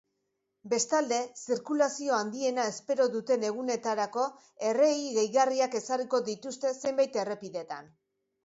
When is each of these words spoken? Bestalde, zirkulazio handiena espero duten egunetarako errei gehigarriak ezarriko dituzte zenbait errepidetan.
Bestalde, 0.69 1.17
zirkulazio 1.41 2.15
handiena 2.19 2.65
espero 2.71 3.07
duten 3.17 3.45
egunetarako 3.51 4.25
errei 4.71 4.97
gehigarriak 5.19 5.81
ezarriko 5.81 6.23
dituzte 6.31 6.77
zenbait 6.81 7.21
errepidetan. 7.27 7.95